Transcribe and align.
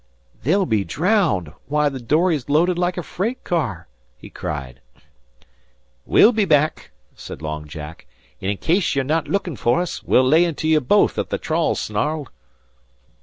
"They'll 0.41 0.65
be 0.65 0.83
drowned. 0.83 1.53
Why, 1.67 1.87
the 1.87 1.99
dory's 1.99 2.49
loaded 2.49 2.79
like 2.79 2.97
a 2.97 3.03
freight 3.03 3.43
car," 3.43 3.87
he 4.17 4.31
cried. 4.31 4.81
"We'll 6.07 6.31
be 6.31 6.43
back," 6.45 6.89
said 7.13 7.43
Long 7.43 7.67
Jack, 7.67 8.07
"an' 8.41 8.49
in 8.49 8.57
case 8.57 8.95
you'll 8.95 9.05
not 9.05 9.25
be 9.25 9.29
lookin' 9.29 9.57
for 9.57 9.79
us, 9.79 10.01
we'll 10.01 10.23
lay 10.27 10.43
into 10.43 10.67
you 10.67 10.81
both 10.81 11.19
if 11.19 11.29
the 11.29 11.37
trawl's 11.37 11.79
snarled." 11.79 12.31